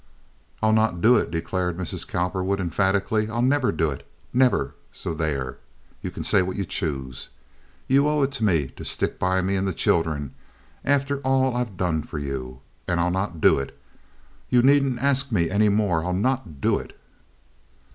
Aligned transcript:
"I'll 0.63 0.73
not 0.73 0.99
do 0.99 1.15
it," 1.17 1.29
declared 1.29 1.77
Mrs. 1.77 2.07
Cowperwood, 2.07 2.59
emphatically. 2.59 3.29
"I'll 3.29 3.43
never 3.43 3.71
do 3.71 3.91
it, 3.91 4.07
never; 4.33 4.73
so 4.91 5.13
there! 5.13 5.59
You 6.01 6.09
can 6.09 6.23
say 6.23 6.41
what 6.41 6.55
you 6.57 6.65
choose. 6.65 7.29
You 7.87 8.07
owe 8.07 8.23
it 8.23 8.31
to 8.31 8.43
me 8.43 8.69
to 8.69 8.83
stick 8.83 9.19
by 9.19 9.43
me 9.43 9.55
and 9.55 9.67
the 9.67 9.73
children 9.73 10.33
after 10.83 11.19
all 11.21 11.55
I've 11.55 11.77
done 11.77 12.01
for 12.01 12.17
you, 12.17 12.61
and 12.87 12.99
I'll 12.99 13.11
not 13.11 13.41
do 13.41 13.59
it. 13.59 13.77
You 14.49 14.63
needn't 14.63 14.97
ask 14.97 15.31
me 15.31 15.51
any 15.51 15.69
more; 15.69 16.03
I'll 16.03 16.13
not 16.13 16.59
do 16.61 16.79
it." 16.79 16.99